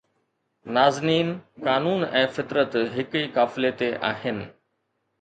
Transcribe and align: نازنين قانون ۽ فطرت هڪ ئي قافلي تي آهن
نازنين 0.77 1.29
قانون 1.67 2.07
۽ 2.23 2.25
فطرت 2.39 2.81
هڪ 2.97 3.09
ئي 3.19 3.25
قافلي 3.39 3.71
تي 3.83 3.89
آهن 4.13 4.47